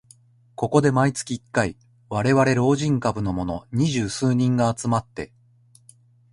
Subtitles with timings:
[0.55, 1.77] ここで毎月一回、
[2.09, 5.31] われわれ老人株のもの二十数人が集まって